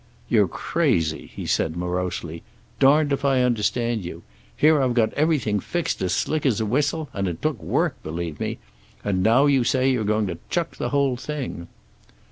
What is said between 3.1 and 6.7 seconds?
if I understand you. Here I've got everything fixed as slick as a